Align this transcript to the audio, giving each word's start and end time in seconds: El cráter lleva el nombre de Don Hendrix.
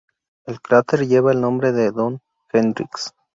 El 0.47 0.59
cráter 0.61 1.05
lleva 1.07 1.31
el 1.31 1.41
nombre 1.41 1.73
de 1.73 1.91
Don 1.91 2.21
Hendrix. 2.51 3.13